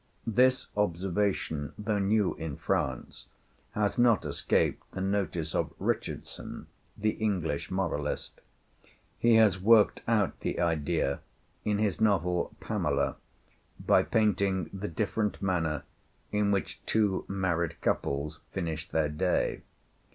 [0.25, 3.27] This observation, though new in France,
[3.73, 6.65] has not escaped the notice of Richardson,
[6.97, 8.41] the English moralist.
[9.19, 11.19] He has worked out the idea
[11.63, 13.17] in his novel 'Pamela,'
[13.79, 15.83] by painting the different manner
[16.31, 19.61] in which two married couples finish their day.